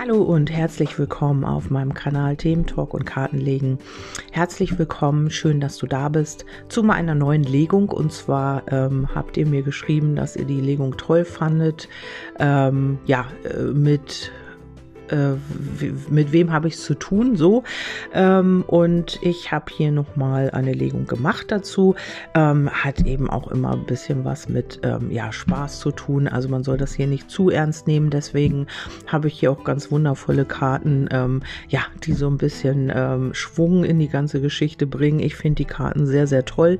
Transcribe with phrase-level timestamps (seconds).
[0.00, 3.78] Hallo und herzlich willkommen auf meinem Kanal Themen Talk und Kartenlegen.
[4.32, 7.90] Herzlich willkommen, schön, dass du da bist zu meiner neuen Legung.
[7.90, 11.86] Und zwar ähm, habt ihr mir geschrieben, dass ihr die Legung toll fandet.
[12.38, 14.32] Ähm, ja, äh, mit
[15.10, 15.34] äh,
[16.08, 17.64] mit wem habe ich es zu tun, so.
[18.12, 21.94] Ähm, und ich habe hier nochmal eine Legung gemacht dazu.
[22.34, 26.28] Ähm, hat eben auch immer ein bisschen was mit ähm, ja, Spaß zu tun.
[26.28, 28.10] Also man soll das hier nicht zu ernst nehmen.
[28.10, 28.66] Deswegen
[29.06, 33.84] habe ich hier auch ganz wundervolle Karten, ähm, ja, die so ein bisschen ähm, Schwung
[33.84, 35.20] in die ganze Geschichte bringen.
[35.20, 36.78] Ich finde die Karten sehr, sehr toll.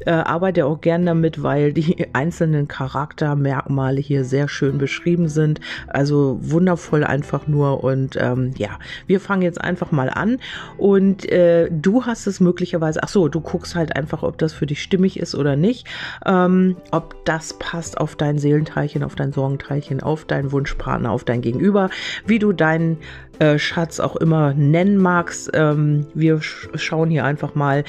[0.00, 5.60] Äh, arbeite auch gern damit, weil die einzelnen Charaktermerkmale hier sehr schön beschrieben sind.
[5.88, 7.84] Also wundervoll einfach nur nur.
[7.84, 10.38] Und ähm, ja, wir fangen jetzt einfach mal an.
[10.78, 14.66] Und äh, du hast es möglicherweise, ach so, du guckst halt einfach, ob das für
[14.66, 15.86] dich stimmig ist oder nicht.
[16.24, 21.40] Ähm, ob das passt auf dein Seelenteilchen, auf dein Sorgenteilchen, auf deinen Wunschpartner, auf dein
[21.40, 21.90] Gegenüber,
[22.26, 22.98] wie du deinen
[23.38, 25.50] äh, Schatz auch immer nennen magst.
[25.54, 27.84] Ähm, wir sch schauen hier einfach mal,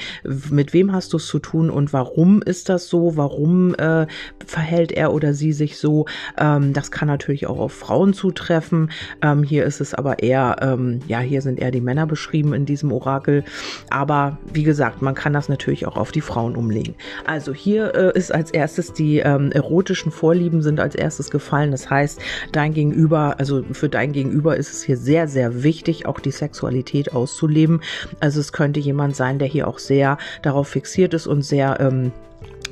[0.50, 3.16] mit wem hast du es zu tun und warum ist das so?
[3.16, 4.06] Warum äh,
[4.46, 6.06] verhält er oder sie sich so?
[6.36, 8.90] Ähm, das kann natürlich auch auf Frauen zutreffen.
[9.22, 12.66] Ähm, hier ist es aber eher, ähm, ja, hier sind eher die Männer beschrieben in
[12.66, 13.44] diesem Orakel.
[13.90, 16.94] Aber wie gesagt, man kann das natürlich auch auf die Frauen umlegen.
[17.26, 21.70] Also hier äh, ist als erstes die ähm, erotischen Vorlieben sind als erstes gefallen.
[21.70, 22.20] Das heißt,
[22.52, 27.12] dein Gegenüber, also für dein Gegenüber ist es hier sehr, sehr wichtig, auch die Sexualität
[27.12, 27.80] auszuleben.
[28.20, 32.12] Also es könnte jemand sein, der hier auch sehr darauf fixiert ist und sehr ähm,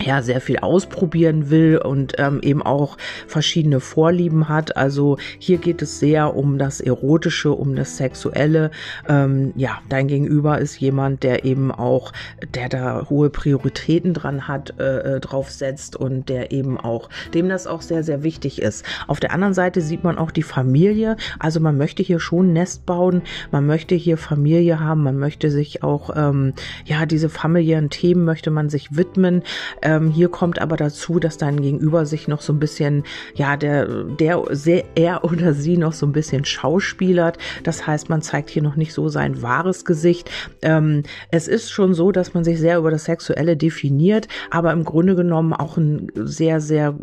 [0.05, 2.97] ja sehr viel ausprobieren will und ähm, eben auch
[3.27, 4.77] verschiedene Vorlieben hat.
[4.77, 8.71] Also hier geht es sehr um das Erotische, um das Sexuelle.
[9.09, 12.13] Ähm, ja, dein Gegenüber ist jemand, der eben auch,
[12.55, 17.49] der da hohe Prioritäten dran hat, äh, äh, drauf setzt und der eben auch, dem
[17.49, 18.85] das auch sehr, sehr wichtig ist.
[19.07, 21.17] Auf der anderen Seite sieht man auch die Familie.
[21.39, 25.83] Also man möchte hier schon Nest bauen, man möchte hier Familie haben, man möchte sich
[25.83, 26.53] auch, ähm,
[26.85, 29.43] ja, diese familiären Themen möchte man sich widmen.
[29.83, 33.05] Ähm, hier kommt aber dazu, dass dein Gegenüber sich noch so ein bisschen,
[33.35, 37.39] ja, der, der, sehr, er oder sie noch so ein bisschen schauspielert.
[37.63, 40.31] Das heißt, man zeigt hier noch nicht so sein wahres Gesicht.
[40.63, 44.85] Ähm, es ist schon so, dass man sich sehr über das Sexuelle definiert, aber im
[44.85, 46.95] Grunde genommen auch ein sehr, sehr,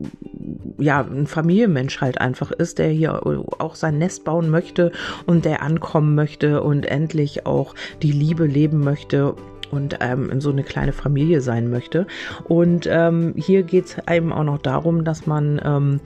[0.77, 3.21] ja, ein Familienmensch halt einfach ist, der hier
[3.59, 4.91] auch sein Nest bauen möchte
[5.25, 9.35] und der ankommen möchte und endlich auch die Liebe leben möchte
[9.73, 12.05] und ähm, so eine kleine Familie sein möchte.
[12.43, 15.99] Und ähm, hier geht es einem auch noch darum, dass man, ähm,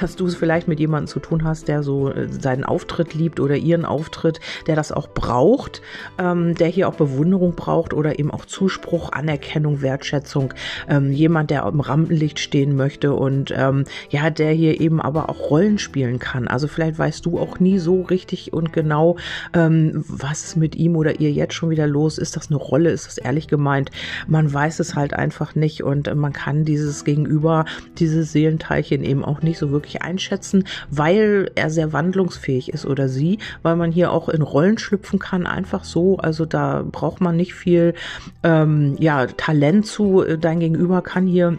[0.00, 3.38] dass du es vielleicht mit jemandem zu tun hast, der so äh, seinen Auftritt liebt
[3.38, 5.82] oder ihren Auftritt, der das auch braucht,
[6.18, 10.54] ähm, der hier auch Bewunderung braucht oder eben auch Zuspruch, Anerkennung, Wertschätzung.
[10.88, 15.50] Ähm, jemand, der im Rampenlicht stehen möchte und ähm, ja, der hier eben aber auch
[15.50, 16.48] Rollen spielen kann.
[16.48, 19.16] Also vielleicht weißt du auch nie so richtig und genau,
[19.52, 22.18] was mit ihm oder ihr jetzt schon wieder los?
[22.18, 22.90] Ist das eine Rolle?
[22.90, 23.90] Ist das ehrlich gemeint,
[24.26, 27.64] man weiß es halt einfach nicht und man kann dieses Gegenüber,
[27.98, 33.38] dieses Seelenteilchen eben auch nicht so wirklich einschätzen, weil er sehr wandlungsfähig ist oder sie,
[33.62, 36.18] weil man hier auch in Rollen schlüpfen kann, einfach so.
[36.18, 37.94] Also da braucht man nicht viel
[38.42, 40.24] ähm, ja, Talent zu.
[40.40, 41.58] Dein Gegenüber kann hier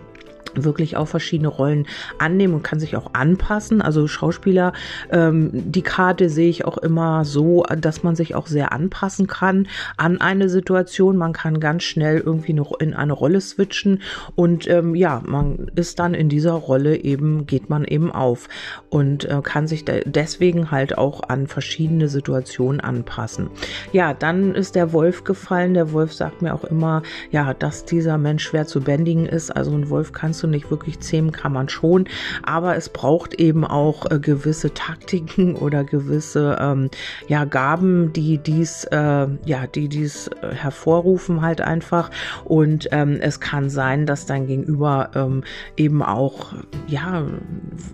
[0.55, 1.87] wirklich auch verschiedene Rollen
[2.19, 3.81] annehmen und kann sich auch anpassen.
[3.81, 4.73] Also Schauspieler,
[5.11, 9.67] ähm, die Karte sehe ich auch immer so, dass man sich auch sehr anpassen kann
[9.97, 11.17] an eine Situation.
[11.17, 14.01] Man kann ganz schnell irgendwie noch in eine Rolle switchen
[14.35, 18.49] und ähm, ja, man ist dann in dieser Rolle eben, geht man eben auf
[18.89, 23.49] und äh, kann sich deswegen halt auch an verschiedene Situationen anpassen.
[23.91, 25.73] Ja, dann ist der Wolf gefallen.
[25.73, 29.51] Der Wolf sagt mir auch immer, ja, dass dieser Mensch schwer zu bändigen ist.
[29.51, 32.05] Also ein Wolf kannst du nicht wirklich zähmen, kann man schon,
[32.41, 36.89] aber es braucht eben auch äh, gewisse Taktiken oder gewisse ähm,
[37.27, 42.11] ja, Gaben, die dies, äh, ja, die dies äh, hervorrufen halt einfach.
[42.45, 45.43] Und ähm, es kann sein, dass dein Gegenüber ähm,
[45.75, 46.53] eben auch
[46.87, 47.25] ja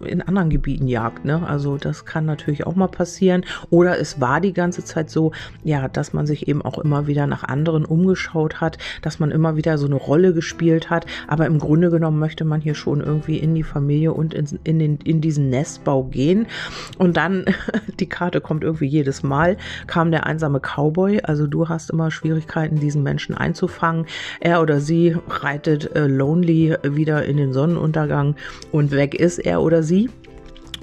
[0.05, 1.25] in anderen Gebieten jagt.
[1.25, 1.41] Ne?
[1.43, 3.45] Also das kann natürlich auch mal passieren.
[3.71, 5.31] Oder es war die ganze Zeit so,
[5.63, 9.55] ja, dass man sich eben auch immer wieder nach anderen umgeschaut hat, dass man immer
[9.55, 11.07] wieder so eine Rolle gespielt hat.
[11.27, 14.79] Aber im Grunde genommen möchte man hier schon irgendwie in die Familie und in, in,
[14.79, 16.45] den, in diesen Nestbau gehen.
[16.97, 17.45] Und dann,
[18.01, 19.55] die Karte kommt irgendwie jedes Mal,
[19.87, 21.21] kam der einsame Cowboy.
[21.23, 24.07] Also du hast immer Schwierigkeiten, diesen Menschen einzufangen.
[24.41, 28.35] Er oder sie reitet äh, lonely wieder in den Sonnenuntergang
[28.73, 30.09] und weg ist er oder sie.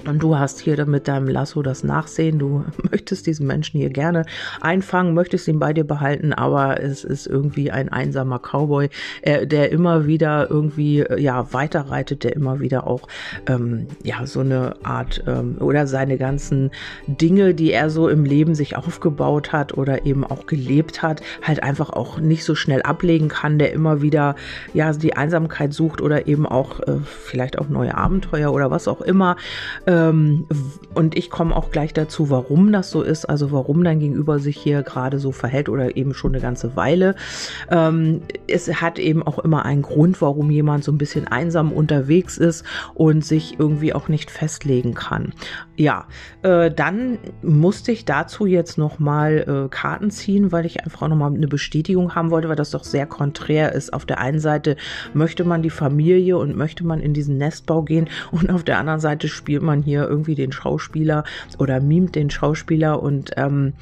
[0.07, 2.37] Und du hast hier mit deinem Lasso das Nachsehen.
[2.37, 4.25] Du möchtest diesen Menschen hier gerne
[4.61, 8.89] einfangen, möchtest ihn bei dir behalten, aber es ist irgendwie ein einsamer Cowboy,
[9.23, 13.07] äh, der immer wieder irgendwie äh, ja weiterreitet, der immer wieder auch
[13.47, 16.71] ähm, ja so eine Art ähm, oder seine ganzen
[17.07, 21.63] Dinge, die er so im Leben sich aufgebaut hat oder eben auch gelebt hat, halt
[21.63, 24.35] einfach auch nicht so schnell ablegen kann, der immer wieder
[24.73, 29.01] ja die Einsamkeit sucht oder eben auch äh, vielleicht auch neue Abenteuer oder was auch
[29.01, 29.35] immer.
[29.85, 30.45] Äh, ähm,
[30.93, 34.57] und ich komme auch gleich dazu, warum das so ist, also warum dein Gegenüber sich
[34.57, 37.15] hier gerade so verhält oder eben schon eine ganze Weile.
[37.69, 42.37] Ähm, es hat eben auch immer einen Grund, warum jemand so ein bisschen einsam unterwegs
[42.37, 45.33] ist und sich irgendwie auch nicht festlegen kann.
[45.77, 46.07] Ja,
[46.41, 51.33] äh, dann musste ich dazu jetzt nochmal äh, Karten ziehen, weil ich einfach auch nochmal
[51.33, 53.91] eine Bestätigung haben wollte, weil das doch sehr konträr ist.
[53.91, 54.77] Auf der einen Seite
[55.13, 59.01] möchte man die Familie und möchte man in diesen Nestbau gehen und auf der anderen
[59.01, 61.25] Seite spielt man hier irgendwie den Schauspieler
[61.57, 63.73] oder mimt den Schauspieler und ähm,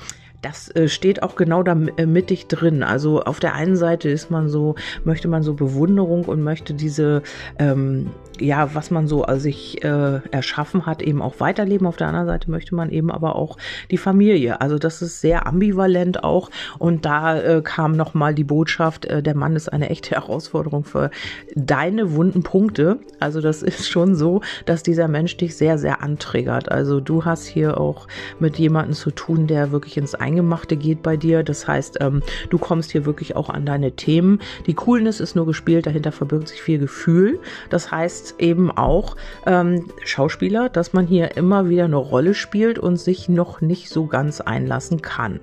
[0.44, 2.84] das äh, steht auch genau da äh, mittig drin.
[2.84, 4.76] Also auf der einen Seite ist man so,
[5.06, 7.24] möchte man so Bewunderung und möchte diese,
[7.58, 11.88] ähm, ja, was man so also sich äh, erschaffen hat, eben auch weiterleben.
[11.88, 13.58] Auf der anderen Seite möchte man eben aber auch
[13.90, 14.60] die Familie.
[14.60, 16.50] Also das ist sehr ambivalent auch.
[16.78, 21.10] Und da äh, kam nochmal die Botschaft, äh, der Mann ist eine echte Herausforderung für
[21.56, 23.00] deine wunden Punkte.
[23.20, 26.70] Also das ist schon so, dass dieser Mensch dich sehr, sehr anträgert.
[26.70, 28.08] Also du hast hier auch
[28.40, 31.44] mit jemandem zu tun, der wirklich ins Eingemachte Eingemachte geht bei dir.
[31.44, 34.40] Das heißt, ähm, du kommst hier wirklich auch an deine Themen.
[34.66, 37.40] Die Coolness ist nur gespielt, dahinter verbirgt sich viel Gefühl.
[37.70, 39.16] Das heißt eben auch
[39.46, 44.08] ähm, Schauspieler, dass man hier immer wieder eine Rolle spielt und sich noch nicht so
[44.08, 45.40] ganz einlassen kann.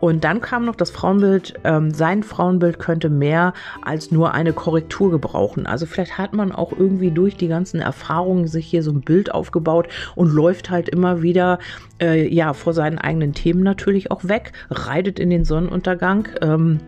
[0.00, 3.52] Und dann kam noch das Frauenbild, ähm, sein Frauenbild könnte mehr
[3.82, 5.66] als nur eine Korrektur gebrauchen.
[5.66, 9.34] Also vielleicht hat man auch irgendwie durch die ganzen Erfahrungen sich hier so ein Bild
[9.34, 11.58] aufgebaut und läuft halt immer wieder
[12.00, 16.28] äh, ja vor seinen eigenen Themen natürlich auch weg, reitet in den Sonnenuntergang.
[16.40, 16.78] Ähm,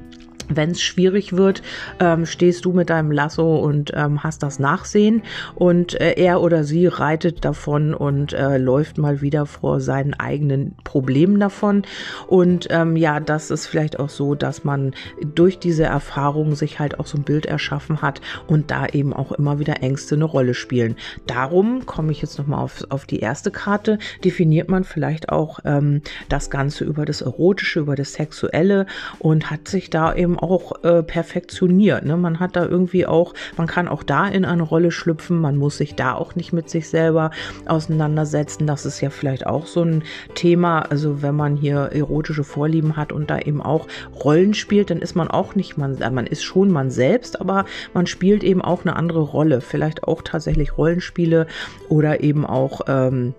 [0.49, 1.63] wenn es schwierig wird,
[2.01, 5.23] ähm, stehst du mit deinem Lasso und ähm, hast das Nachsehen
[5.55, 10.77] und äh, er oder sie reitet davon und äh, läuft mal wieder vor seinen eigenen
[10.85, 11.83] Problemen davon.
[12.27, 14.95] Und ähm, ja, das ist vielleicht auch so, dass man
[15.35, 19.33] durch diese Erfahrung sich halt auch so ein Bild erschaffen hat und da eben auch
[19.33, 20.97] immer wieder Ängste eine Rolle spielen.
[21.27, 23.99] Darum komme ich jetzt nochmal auf, auf die erste Karte.
[24.25, 28.87] Definiert man vielleicht auch ähm, das Ganze über das Erotische, über das Sexuelle
[29.19, 32.05] und hat sich da eben auch äh, perfektioniert.
[32.05, 32.17] Ne?
[32.17, 35.77] Man hat da irgendwie auch, man kann auch da in eine Rolle schlüpfen, man muss
[35.77, 37.31] sich da auch nicht mit sich selber
[37.67, 38.67] auseinandersetzen.
[38.67, 40.03] Das ist ja vielleicht auch so ein
[40.35, 40.81] Thema.
[40.81, 43.87] Also wenn man hier erotische Vorlieben hat und da eben auch
[44.25, 47.65] Rollen spielt, dann ist man auch nicht man, äh, man ist schon man selbst, aber
[47.93, 49.61] man spielt eben auch eine andere Rolle.
[49.61, 51.47] Vielleicht auch tatsächlich Rollenspiele
[51.89, 53.35] oder eben auch ähm,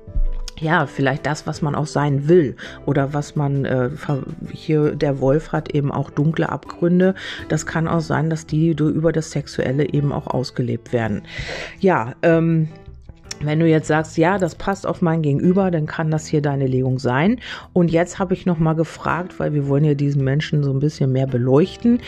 [0.60, 2.56] ja, vielleicht das, was man auch sein will
[2.86, 3.90] oder was man äh,
[4.52, 7.16] hier der Wolf hat eben auch dunkle Abgründe.
[7.50, 11.24] Das kann auch sein, dass die über das Sexuelle eben auch ausgelebt werden.
[11.80, 12.69] Ja, ähm,
[13.42, 16.68] wenn du jetzt sagst, ja, das passt auf mein Gegenüber, dann kann das hier deine
[16.68, 17.40] Legung sein.
[17.74, 20.80] Und jetzt habe ich noch mal gefragt, weil wir wollen ja diesen Menschen so ein
[20.80, 22.00] bisschen mehr beleuchten.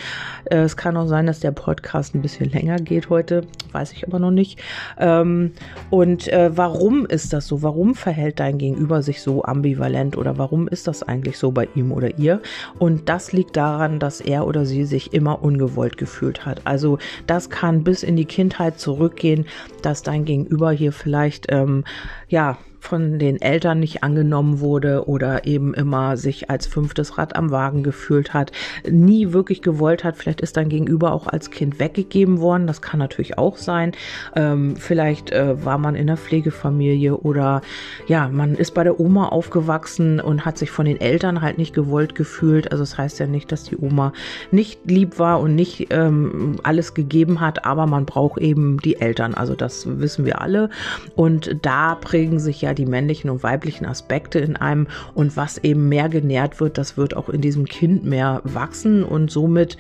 [0.45, 3.41] Äh, es kann auch sein, dass der Podcast ein bisschen länger geht heute,
[3.71, 4.59] weiß ich aber noch nicht.
[4.97, 5.51] Ähm,
[5.89, 7.61] und äh, warum ist das so?
[7.61, 11.91] Warum verhält dein Gegenüber sich so ambivalent oder warum ist das eigentlich so bei ihm
[11.91, 12.41] oder ihr?
[12.79, 16.61] Und das liegt daran, dass er oder sie sich immer ungewollt gefühlt hat.
[16.63, 16.97] Also
[17.27, 19.45] das kann bis in die Kindheit zurückgehen,
[19.81, 21.83] dass dein Gegenüber hier vielleicht vielleicht ähm,
[22.29, 27.51] ja von den Eltern nicht angenommen wurde oder eben immer sich als fünftes Rad am
[27.51, 28.51] Wagen gefühlt hat,
[28.89, 30.17] nie wirklich gewollt hat.
[30.17, 32.67] Vielleicht ist dann gegenüber auch als Kind weggegeben worden.
[32.67, 33.91] Das kann natürlich auch sein.
[34.35, 37.61] Ähm, vielleicht äh, war man in der Pflegefamilie oder
[38.07, 41.73] ja, man ist bei der Oma aufgewachsen und hat sich von den Eltern halt nicht
[41.73, 42.71] gewollt gefühlt.
[42.71, 44.13] Also das heißt ja nicht, dass die Oma
[44.51, 49.33] nicht lieb war und nicht ähm, alles gegeben hat, aber man braucht eben die Eltern.
[49.33, 50.69] Also das wissen wir alle.
[51.15, 54.87] Und da prägen sich ja die männlichen und weiblichen Aspekte in einem.
[55.13, 59.03] Und was eben mehr genährt wird, das wird auch in diesem Kind mehr wachsen.
[59.03, 59.77] Und somit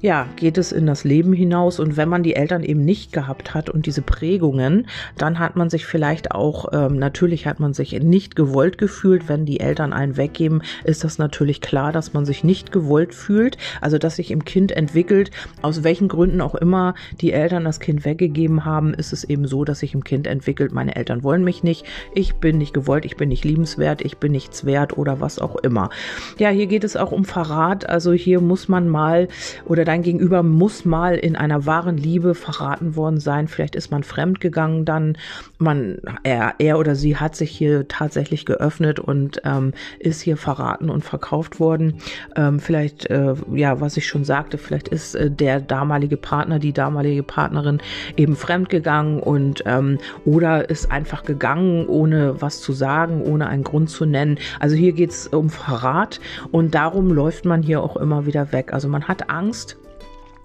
[0.00, 1.78] ja, geht es in das Leben hinaus.
[1.78, 4.86] Und wenn man die Eltern eben nicht gehabt hat und diese Prägungen,
[5.18, 9.28] dann hat man sich vielleicht auch, ähm, natürlich hat man sich nicht gewollt gefühlt.
[9.28, 13.58] Wenn die Eltern einen weggeben, ist das natürlich klar, dass man sich nicht gewollt fühlt.
[13.80, 15.30] Also, dass sich im Kind entwickelt,
[15.60, 19.64] aus welchen Gründen auch immer die Eltern das Kind weggegeben haben, ist es eben so,
[19.64, 23.16] dass sich im Kind entwickelt, meine Eltern wollen mich nicht, ich bin nicht gewollt, ich
[23.16, 25.90] bin nicht liebenswert, ich bin nichts wert oder was auch immer.
[26.38, 27.88] Ja, hier geht es auch um Verrat.
[27.88, 29.28] Also hier muss man mal
[29.66, 33.48] oder dein Gegenüber muss mal in einer wahren Liebe verraten worden sein.
[33.48, 35.18] Vielleicht ist man fremdgegangen dann.
[35.58, 40.90] Man, er, er oder sie hat sich hier tatsächlich geöffnet und ähm, ist hier verraten
[40.90, 41.94] und verkauft worden.
[42.36, 46.72] Ähm, vielleicht, äh, ja, was ich schon sagte, vielleicht ist äh, der damalige Partner, die
[46.72, 47.80] damalige Partnerin
[48.16, 53.90] eben fremdgegangen und ähm, oder ist einfach gegangen, ohne was zu sagen, ohne einen Grund
[53.90, 54.38] zu nennen.
[54.60, 56.20] Also hier geht es um Verrat
[56.52, 58.72] und darum läuft man hier auch immer wieder weg.
[58.72, 59.79] Also man hat Angst,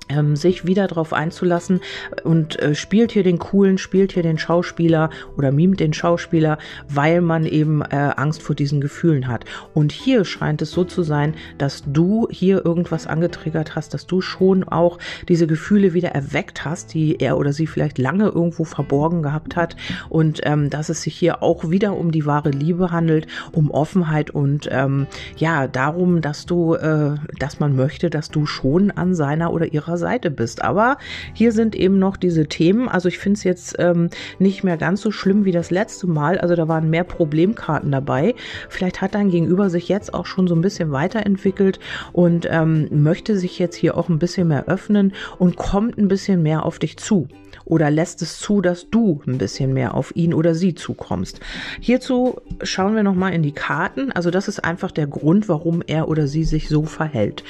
[0.09, 1.81] ähm, sich wieder darauf einzulassen
[2.23, 6.57] und äh, spielt hier den coolen, spielt hier den Schauspieler oder mimt den Schauspieler,
[6.87, 9.45] weil man eben äh, Angst vor diesen Gefühlen hat.
[9.73, 14.21] Und hier scheint es so zu sein, dass du hier irgendwas angetriggert hast, dass du
[14.21, 19.23] schon auch diese Gefühle wieder erweckt hast, die er oder sie vielleicht lange irgendwo verborgen
[19.23, 19.75] gehabt hat
[20.09, 24.31] und ähm, dass es sich hier auch wieder um die wahre Liebe handelt, um Offenheit
[24.31, 25.07] und ähm,
[25.37, 29.94] ja darum, dass du, äh, dass man möchte, dass du schon an seiner oder ihrer
[29.95, 30.63] unserer Seite bist.
[30.63, 30.97] Aber
[31.33, 32.87] hier sind eben noch diese Themen.
[32.87, 34.09] Also ich finde es jetzt ähm,
[34.39, 36.37] nicht mehr ganz so schlimm wie das letzte Mal.
[36.37, 38.35] Also da waren mehr Problemkarten dabei.
[38.69, 41.79] Vielleicht hat dein Gegenüber sich jetzt auch schon so ein bisschen weiterentwickelt
[42.13, 46.43] und ähm, möchte sich jetzt hier auch ein bisschen mehr öffnen und kommt ein bisschen
[46.43, 47.27] mehr auf dich zu
[47.65, 51.39] oder lässt es zu, dass du ein bisschen mehr auf ihn oder sie zukommst.
[51.79, 54.11] Hierzu schauen wir noch mal in die Karten.
[54.11, 57.43] Also das ist einfach der Grund, warum er oder sie sich so verhält.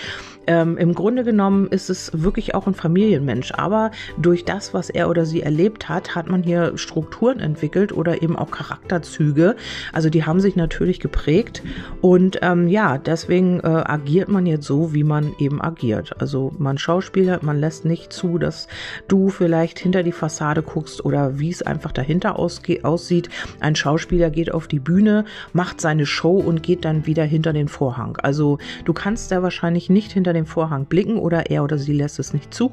[0.48, 5.10] Ähm, Im Grunde genommen ist es wirklich auch ein Familienmensch, aber durch das, was er
[5.10, 9.56] oder sie erlebt hat, hat man hier Strukturen entwickelt oder eben auch Charakterzüge.
[9.94, 11.64] Also die haben sich natürlich geprägt
[12.02, 16.22] und ähm, ja, deswegen äh, agiert man jetzt so, wie man eben agiert.
[16.22, 18.68] Also man schauspielert, man lässt nicht zu, dass
[19.08, 23.30] du vielleicht hinter die Fassade guckst oder wie es einfach dahinter aussieht.
[23.60, 27.68] Ein Schauspieler geht auf die Bühne, macht seine Show und geht dann wieder hinter den
[27.68, 28.18] Vorhang.
[28.22, 32.20] Also du kannst da wahrscheinlich nicht hinter den Vorhang blicken oder er oder sie lässt
[32.20, 32.72] es nicht zu.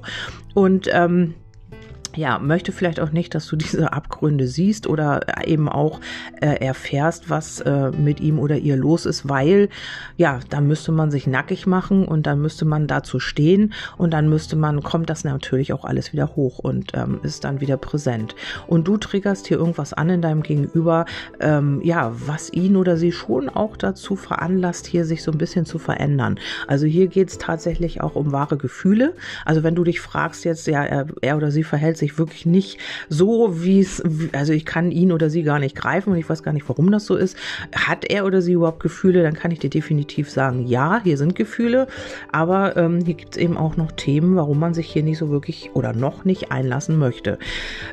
[0.55, 1.35] Und ähm,
[2.17, 6.01] ja, möchte vielleicht auch nicht, dass du diese Abgründe siehst oder eben auch
[6.41, 9.69] äh, erfährst, was äh, mit ihm oder ihr los ist, weil
[10.17, 14.29] ja, dann müsste man sich nackig machen und dann müsste man dazu stehen und dann
[14.29, 18.35] müsste man, kommt das natürlich auch alles wieder hoch und ähm, ist dann wieder präsent.
[18.67, 21.07] Und du triggerst hier irgendwas an in deinem Gegenüber,
[21.41, 25.67] ähm, ja, was ihn oder sie schon auch dazu veranlasst, hier sich so ein bisschen
[25.67, 26.39] zu verändern.
[26.67, 29.15] Also hier geht es tatsächlich auch um wahre Gefühle.
[29.45, 32.79] Also wenn du dich fragst jetzt, ja, er, er oder sie verhält sich wirklich nicht
[33.09, 36.43] so, wie es, also ich kann ihn oder sie gar nicht greifen und ich weiß
[36.43, 37.37] gar nicht, warum das so ist.
[37.75, 39.23] Hat er oder sie überhaupt Gefühle?
[39.23, 41.87] Dann kann ich dir definitiv sagen, ja, hier sind Gefühle,
[42.31, 45.31] aber ähm, hier gibt es eben auch noch Themen, warum man sich hier nicht so
[45.31, 47.39] wirklich oder noch nicht einlassen möchte.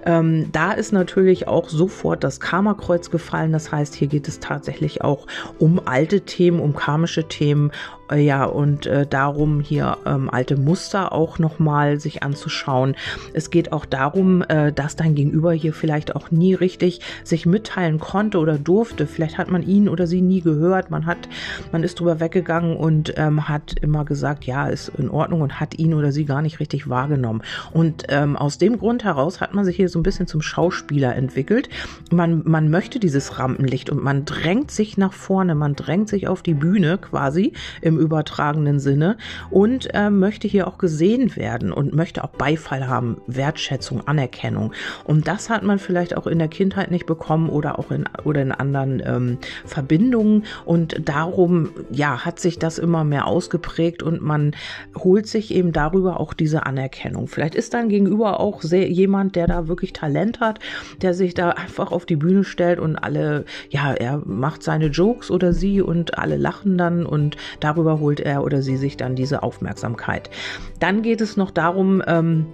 [0.05, 3.51] Ähm, da ist natürlich auch sofort das Karma-Kreuz gefallen.
[3.51, 7.71] Das heißt, hier geht es tatsächlich auch um alte Themen, um karmische Themen,
[8.09, 12.95] äh, ja, und äh, darum, hier ähm, alte Muster auch nochmal sich anzuschauen.
[13.33, 13.98] Es geht auch darum,
[14.47, 19.07] äh, dass dein Gegenüber hier vielleicht auch nie richtig sich mitteilen konnte oder durfte.
[19.07, 20.89] Vielleicht hat man ihn oder sie nie gehört.
[20.89, 21.29] Man hat,
[21.71, 25.77] man ist drüber weggegangen und ähm, hat immer gesagt, ja, ist in Ordnung und hat
[25.77, 27.41] ihn oder sie gar nicht richtig wahrgenommen.
[27.71, 31.15] Und ähm, aus dem Grund heraus hat man sich hier so ein bisschen zum Schauspieler
[31.15, 31.69] entwickelt.
[32.11, 36.41] Man, man möchte dieses Rampenlicht und man drängt sich nach vorne, man drängt sich auf
[36.41, 39.17] die Bühne quasi im übertragenen Sinne
[39.49, 44.71] und äh, möchte hier auch gesehen werden und möchte auch Beifall haben, Wertschätzung, Anerkennung.
[45.03, 48.41] Und das hat man vielleicht auch in der Kindheit nicht bekommen oder auch in, oder
[48.41, 50.45] in anderen ähm, Verbindungen.
[50.65, 54.55] Und darum, ja, hat sich das immer mehr ausgeprägt und man
[54.95, 57.27] holt sich eben darüber auch diese Anerkennung.
[57.27, 60.59] Vielleicht ist dann gegenüber auch sehr, jemand, der da wirklich Talent hat,
[61.01, 65.31] der sich da einfach auf die Bühne stellt und alle, ja, er macht seine Jokes
[65.31, 69.15] oder sie und alle lachen dann und darüber darüber holt er oder sie sich dann
[69.15, 70.29] diese Aufmerksamkeit.
[70.79, 72.45] Dann geht es noch darum, ähm,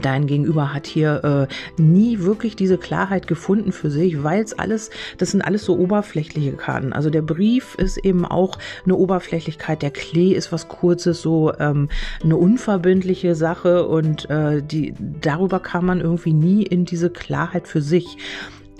[0.00, 4.90] Dein Gegenüber hat hier äh, nie wirklich diese Klarheit gefunden für sich, weil es alles,
[5.18, 6.92] das sind alles so oberflächliche Karten.
[6.92, 11.88] Also der Brief ist eben auch eine Oberflächlichkeit, der Klee ist was Kurzes, so ähm,
[12.22, 17.82] eine unverbindliche Sache und äh, die darüber kann man irgendwie nie in diese Klarheit für
[17.82, 18.16] sich.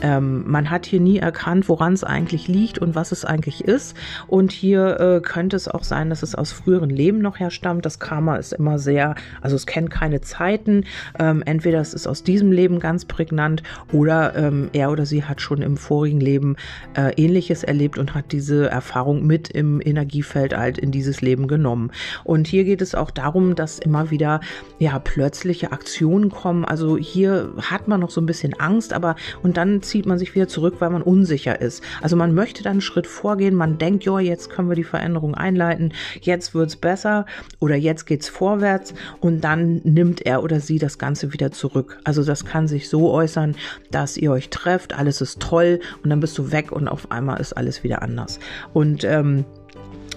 [0.03, 3.97] Ähm, man hat hier nie erkannt, woran es eigentlich liegt und was es eigentlich ist.
[4.27, 7.85] Und hier äh, könnte es auch sein, dass es aus früheren Leben noch herstammt.
[7.85, 10.85] Das Karma ist immer sehr, also es kennt keine Zeiten.
[11.19, 15.41] Ähm, entweder es ist aus diesem Leben ganz prägnant oder ähm, er oder sie hat
[15.41, 16.57] schon im vorigen Leben
[16.95, 21.91] äh, Ähnliches erlebt und hat diese Erfahrung mit im Energiefeld halt in dieses Leben genommen.
[22.25, 24.41] Und hier geht es auch darum, dass immer wieder
[24.79, 26.65] ja plötzliche Aktionen kommen.
[26.65, 30.35] Also hier hat man noch so ein bisschen Angst, aber und dann zieht man sich
[30.35, 31.83] wieder zurück, weil man unsicher ist.
[32.01, 35.35] Also man möchte dann einen Schritt vorgehen, man denkt, ja, jetzt können wir die Veränderung
[35.35, 37.27] einleiten, jetzt wird's besser
[37.59, 41.99] oder jetzt geht's vorwärts und dann nimmt er oder sie das Ganze wieder zurück.
[42.05, 43.57] Also das kann sich so äußern,
[43.91, 47.41] dass ihr euch trefft, alles ist toll und dann bist du weg und auf einmal
[47.41, 48.39] ist alles wieder anders.
[48.73, 49.45] Und ähm,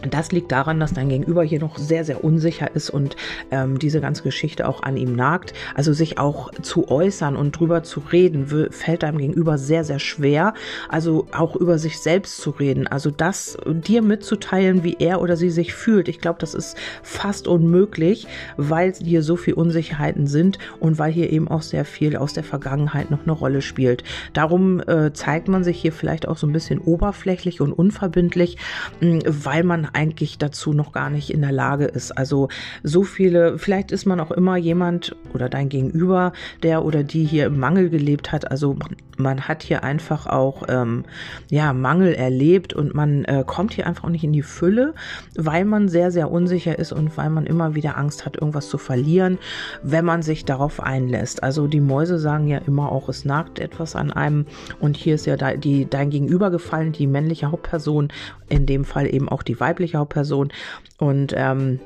[0.10, 3.16] das liegt daran, dass dein Gegenüber hier noch sehr, sehr unsicher ist und
[3.52, 5.54] ähm, diese ganze Geschichte auch an ihm nagt.
[5.76, 10.54] Also sich auch zu äußern und drüber zu reden, fällt deinem Gegenüber sehr, sehr schwer.
[10.90, 12.88] Also auch über sich selbst zu reden.
[12.88, 16.08] Also das dir mitzuteilen, wie er oder sie sich fühlt.
[16.08, 21.32] Ich glaube, das ist fast unmöglich, weil hier so viel Unsicherheiten sind und weil hier
[21.32, 24.04] eben auch sehr viel aus der Vergangenheit noch eine Rolle spielt.
[24.34, 28.58] Darum äh, zeigt man sich hier vielleicht auch so ein bisschen oberflächlich und unverbindlich,
[29.02, 32.12] mh, weil man eigentlich dazu noch gar nicht in der Lage ist.
[32.12, 32.50] Also
[32.84, 37.46] so viele, vielleicht ist man auch immer jemand oder dein Gegenüber, der oder die hier
[37.46, 38.50] im Mangel gelebt hat.
[38.52, 38.78] Also
[39.18, 41.06] man hat hier einfach auch ähm,
[41.50, 44.94] ja Mangel erlebt und man äh, kommt hier einfach nicht in die Fülle,
[45.36, 48.78] weil man sehr sehr unsicher ist und weil man immer wieder Angst hat, irgendwas zu
[48.78, 49.38] verlieren,
[49.84, 51.44] wenn man sich darauf einlässt.
[51.44, 54.46] Also die Mäuse sagen ja immer auch, es nagt etwas an einem
[54.80, 58.10] und hier ist ja die dein Gegenüber gefallen, die männliche Hauptperson,
[58.50, 60.52] in dem Fall eben auch die weibliche Hauptperson.
[60.98, 61.80] Und ähm,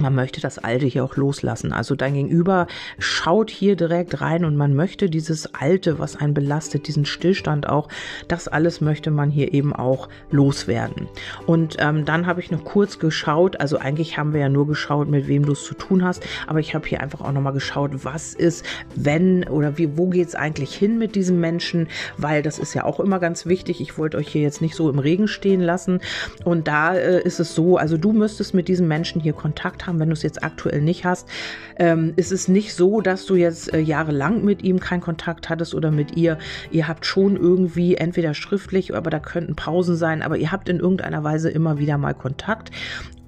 [0.00, 1.72] man möchte das Alte hier auch loslassen.
[1.72, 2.66] Also dein Gegenüber
[2.98, 7.88] schaut hier direkt rein und man möchte dieses Alte, was einen belastet, diesen Stillstand auch,
[8.28, 11.08] das alles möchte man hier eben auch loswerden.
[11.46, 15.08] Und ähm, dann habe ich noch kurz geschaut, also eigentlich haben wir ja nur geschaut,
[15.08, 18.04] mit wem du es zu tun hast, aber ich habe hier einfach auch nochmal geschaut,
[18.04, 18.64] was ist,
[18.94, 22.84] wenn oder wie, wo geht es eigentlich hin mit diesem Menschen, weil das ist ja
[22.84, 23.80] auch immer ganz wichtig.
[23.80, 26.00] Ich wollte euch hier jetzt nicht so im Regen stehen lassen.
[26.44, 29.87] Und da äh, ist es so, also du müsstest mit diesem Menschen hier Kontakt haben
[29.88, 31.28] haben, wenn du es jetzt aktuell nicht hast,
[31.76, 35.74] ähm, ist es nicht so, dass du jetzt äh, jahrelang mit ihm keinen Kontakt hattest
[35.74, 36.38] oder mit ihr.
[36.70, 40.78] Ihr habt schon irgendwie entweder schriftlich, aber da könnten Pausen sein, aber ihr habt in
[40.78, 42.70] irgendeiner Weise immer wieder mal Kontakt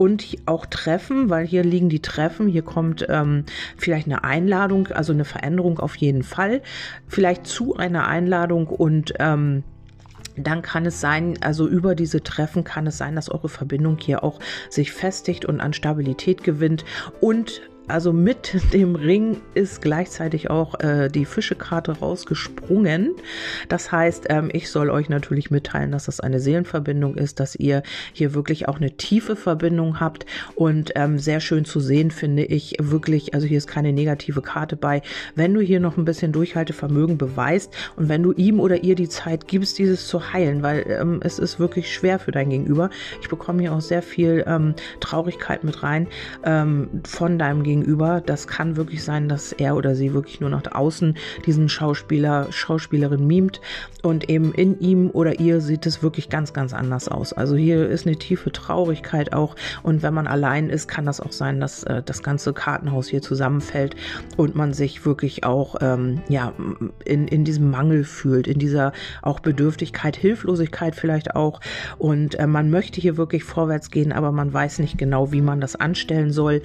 [0.00, 2.49] und auch Treffen, weil hier liegen die Treffen.
[2.49, 3.45] Hier kommt ähm,
[3.76, 6.62] vielleicht eine Einladung, also eine Veränderung auf jeden Fall.
[7.07, 9.62] Vielleicht zu einer Einladung und ähm,
[10.37, 14.23] dann kann es sein, also über diese Treffen kann es sein, dass eure Verbindung hier
[14.25, 16.85] auch sich festigt und an Stabilität gewinnt
[17.21, 23.14] und also mit dem Ring ist gleichzeitig auch äh, die Fischekarte rausgesprungen.
[23.68, 27.82] Das heißt, ähm, ich soll euch natürlich mitteilen, dass das eine Seelenverbindung ist, dass ihr
[28.12, 32.76] hier wirklich auch eine tiefe Verbindung habt und ähm, sehr schön zu sehen finde ich
[32.81, 35.03] wirklich, also hier ist keine negative Karte bei.
[35.35, 39.09] Wenn du hier noch ein bisschen Durchhaltevermögen beweist und wenn du ihm oder ihr die
[39.09, 42.90] Zeit gibst, dieses zu heilen, weil ähm, es ist wirklich schwer für dein Gegenüber.
[43.20, 46.07] Ich bekomme hier auch sehr viel ähm, Traurigkeit mit rein
[46.44, 48.23] ähm, von deinem Gegenüber gegenüber.
[48.25, 51.16] Das kann wirklich sein, dass er oder sie wirklich nur nach außen
[51.47, 53.61] diesen Schauspieler, Schauspielerin mimt
[54.03, 57.33] und eben in ihm oder ihr sieht es wirklich ganz, ganz anders aus.
[57.33, 61.33] Also hier ist eine tiefe Traurigkeit auch und wenn man allein ist, kann das auch
[61.33, 63.97] sein, dass äh, das ganze Kartenhaus hier zusammenfällt
[64.37, 66.53] und man sich wirklich auch ähm, ja
[67.05, 71.61] in, in diesem Mangel fühlt, in dieser auch Bedürftigkeit, Hilflosigkeit vielleicht auch
[71.99, 75.61] und äh, man möchte hier wirklich vorwärts gehen, aber man weiß nicht genau, wie man
[75.61, 76.62] das anstellen soll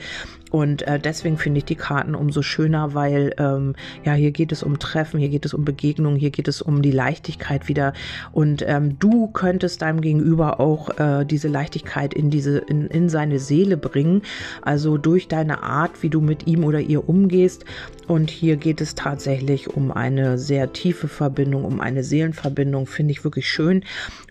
[0.56, 4.64] und äh, deswegen finde ich die Karten umso schöner, weil ähm, ja, hier geht es
[4.64, 7.92] um Treffen, hier geht es um Begegnungen, hier geht es um die Leichtigkeit wieder.
[8.32, 13.40] Und ähm, du könntest deinem Gegenüber auch äh, diese Leichtigkeit in diese, in, in seine
[13.40, 14.22] Seele bringen.
[14.62, 17.66] Also durch deine Art, wie du mit ihm oder ihr umgehst.
[18.08, 23.26] Und hier geht es tatsächlich um eine sehr tiefe Verbindung, um eine Seelenverbindung, finde ich
[23.26, 23.84] wirklich schön.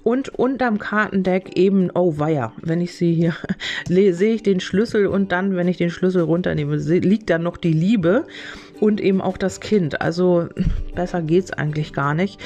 [0.04, 3.34] Und unterm Kartendeck eben, oh weia, wenn ich sie hier
[3.88, 7.72] sehe ich den Schlüssel und dann, wenn ich den Schlüssel runternehme, liegt da noch die
[7.72, 8.26] Liebe
[8.80, 10.02] und eben auch das Kind.
[10.02, 10.48] Also
[10.94, 12.38] besser geht's eigentlich gar nicht.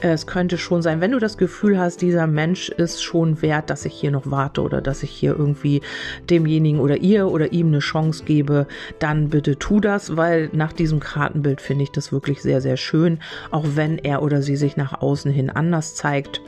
[0.00, 3.86] Es könnte schon sein, wenn du das Gefühl hast, dieser Mensch ist schon wert, dass
[3.86, 5.80] ich hier noch warte oder dass ich hier irgendwie
[6.28, 8.66] demjenigen oder ihr oder ihm eine Chance gebe,
[8.98, 13.20] dann bitte tu das, weil nach diesem Kartenbild finde ich das wirklich sehr, sehr schön,
[13.50, 16.42] auch wenn er oder sie sich nach außen hin anders zeigt.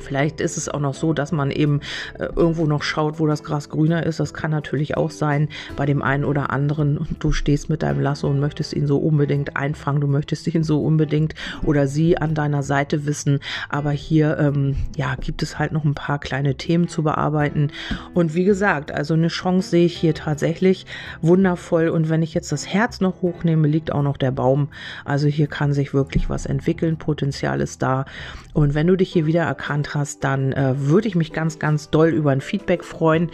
[0.00, 1.80] Vielleicht ist es auch noch so, dass man eben
[2.18, 4.20] äh, irgendwo noch schaut, wo das Gras grüner ist.
[4.20, 7.06] Das kann natürlich auch sein bei dem einen oder anderen.
[7.18, 10.00] Du stehst mit deinem Lasso und möchtest ihn so unbedingt einfangen.
[10.00, 13.40] Du möchtest ihn so unbedingt oder sie an deiner Seite wissen.
[13.68, 17.70] Aber hier, ähm, ja, gibt es halt noch ein paar kleine Themen zu bearbeiten.
[18.14, 20.86] Und wie gesagt, also eine Chance sehe ich hier tatsächlich
[21.22, 21.88] wundervoll.
[21.88, 24.68] Und wenn ich jetzt das Herz noch hochnehme, liegt auch noch der Baum.
[25.04, 26.98] Also hier kann sich wirklich was entwickeln.
[26.98, 28.04] Potenzial ist da.
[28.52, 31.90] Und wenn du dich hier wieder erkannst, erkannt dann äh, würde ich mich ganz, ganz
[31.90, 33.30] doll über ein Feedback freuen.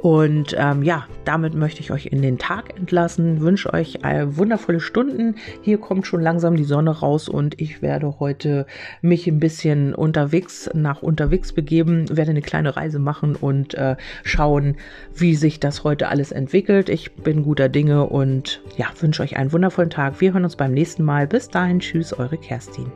[0.00, 4.04] Und ähm, ja, damit möchte ich euch in den Tag entlassen, wünsche euch
[4.36, 5.36] wundervolle Stunden.
[5.62, 8.66] Hier kommt schon langsam die Sonne raus und ich werde heute
[9.00, 14.76] mich ein bisschen unterwegs nach unterwegs begeben, werde eine kleine Reise machen und äh, schauen,
[15.14, 16.88] wie sich das heute alles entwickelt.
[16.88, 20.20] Ich bin guter Dinge und ja, wünsche euch einen wundervollen Tag.
[20.20, 21.26] Wir hören uns beim nächsten Mal.
[21.26, 22.92] Bis dahin, tschüss, eure Kerstin.